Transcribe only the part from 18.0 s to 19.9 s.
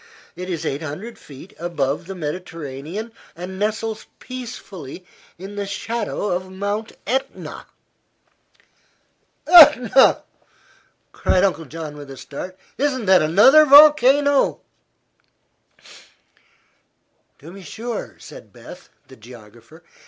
said Beth, the geographer.